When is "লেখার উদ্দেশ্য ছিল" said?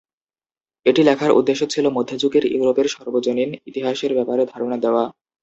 1.03-1.85